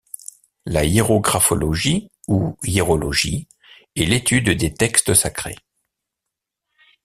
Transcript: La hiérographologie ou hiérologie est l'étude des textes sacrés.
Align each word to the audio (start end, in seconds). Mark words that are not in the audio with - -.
La 0.65 0.83
hiérographologie 0.83 2.09
ou 2.27 2.57
hiérologie 2.63 3.47
est 3.95 4.05
l'étude 4.05 4.49
des 4.49 4.73
textes 4.73 5.13
sacrés. 5.13 5.59